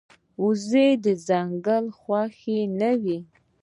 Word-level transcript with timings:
وزې 0.43 0.87
د 1.03 1.05
ځنګل 1.27 1.85
خوښه 1.99 2.59
نه 2.79 2.91
وي 3.01 3.19